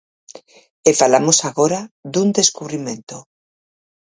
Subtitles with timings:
[0.89, 1.79] E falamos agora
[2.13, 3.17] dun descubrimento.